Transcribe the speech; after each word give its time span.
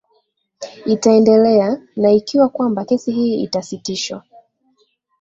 itaendelea 0.85 1.81
na 1.95 2.11
ikiwa 2.11 2.49
kwamba 2.49 2.85
kesi 2.85 3.11
hii 3.11 3.43
itasitishwa 3.43 4.23